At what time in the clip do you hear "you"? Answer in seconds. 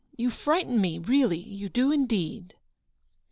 0.17-0.31, 1.37-1.69